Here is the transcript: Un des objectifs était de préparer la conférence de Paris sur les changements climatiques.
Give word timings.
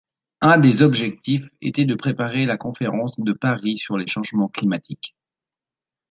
Un 0.41 0.57
des 0.57 0.81
objectifs 0.81 1.47
était 1.61 1.85
de 1.85 1.93
préparer 1.93 2.47
la 2.47 2.57
conférence 2.57 3.19
de 3.19 3.33
Paris 3.33 3.77
sur 3.77 3.97
les 3.99 4.07
changements 4.07 4.49
climatiques. 4.49 5.15